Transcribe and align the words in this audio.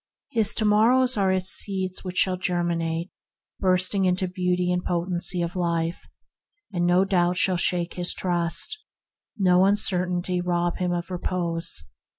His 0.31 0.55
to 0.55 0.65
morrows 0.65 1.15
are 1.15 1.29
as 1.31 1.47
seeds 1.47 1.97
that 2.01 2.17
shall 2.17 2.35
germinate, 2.35 3.11
bursting 3.59 4.05
into 4.05 4.27
beauty 4.27 4.71
and 4.71 4.83
potency 4.83 5.43
of 5.43 5.55
life, 5.55 6.07
and 6.73 6.87
no 6.87 7.05
doubt 7.05 7.37
shall 7.37 7.55
shake 7.55 7.91
THE 7.91 7.95
DIVINE 7.97 8.05
CENTRE 8.05 8.05
85 8.05 8.05
his 8.05 8.13
trust, 8.55 8.83
no 9.37 9.65
uncertainty 9.65 10.41
rob 10.41 10.77
him 10.77 10.91
of 10.91 11.11
repose. 11.11 11.83